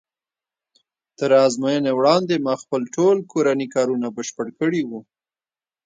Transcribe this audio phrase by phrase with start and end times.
[1.17, 4.99] تر ازموینې وړاندې ما خپل ټول کورني کارونه بشپړ کړي وو.